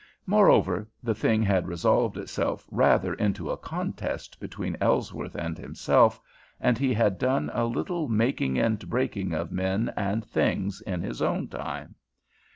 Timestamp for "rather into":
2.71-3.51